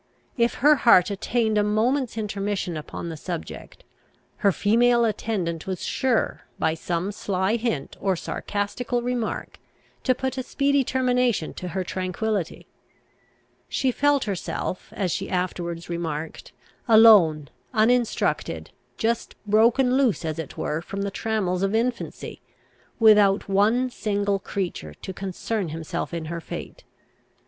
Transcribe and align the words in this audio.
If 0.35 0.55
her 0.65 0.77
heart 0.77 1.11
attained 1.11 1.59
a 1.59 1.63
moment's 1.63 2.17
intermission 2.17 2.75
upon 2.75 3.09
the 3.09 3.15
subject, 3.15 3.83
her 4.37 4.51
female 4.51 5.05
attendant 5.05 5.67
was 5.67 5.83
sure, 5.83 6.41
by 6.57 6.73
some 6.73 7.11
sly 7.11 7.55
hint 7.55 7.97
or 7.99 8.15
sarcastical 8.15 9.03
remark, 9.03 9.59
to 10.03 10.15
put 10.15 10.39
a 10.39 10.41
speedy 10.41 10.83
termination 10.83 11.53
to 11.53 11.67
her 11.67 11.83
tranquillity. 11.83 12.65
She 13.69 13.91
felt 13.91 14.23
herself, 14.23 14.89
as 14.93 15.11
she 15.11 15.29
afterwards 15.29 15.87
remarked, 15.87 16.51
alone, 16.87 17.49
uninstructed, 17.71 18.71
just 18.97 19.35
broken 19.45 19.97
loose, 19.97 20.25
as 20.25 20.39
it 20.39 20.57
were, 20.57 20.81
from 20.81 21.03
the 21.03 21.11
trammels 21.11 21.61
of 21.61 21.75
infancy, 21.75 22.41
without 22.99 23.47
one 23.47 23.91
single 23.91 24.39
creature 24.39 24.95
to 24.95 25.13
concern 25.13 25.69
himself 25.69 26.11
in 26.11 26.25
her 26.25 26.41
fate. 26.41 26.85